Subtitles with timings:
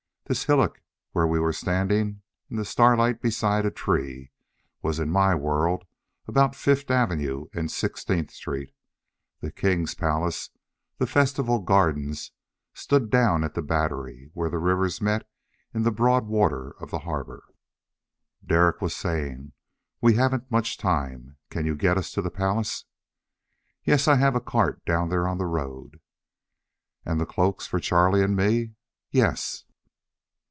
[0.27, 0.79] This hillock,
[1.11, 4.31] where we were standing in the starlight beside a tree,
[4.81, 5.83] was in my world
[6.25, 8.73] about Fifth Avenue and Sixteenth Street.
[9.41, 10.49] The king's palace
[10.99, 12.31] the festival gardens
[12.73, 15.27] stood down at the Battery, where the rivers met
[15.73, 17.43] in the broad water of the harbor.
[18.41, 19.51] Derek was saying,
[19.99, 22.85] "We haven't much time: can you get us to the palace?"
[23.83, 24.07] "Yes.
[24.07, 25.99] I have a cart down there on the road."
[27.05, 28.75] "And the cloaks for Charlie and me?"
[29.09, 29.65] "Yes."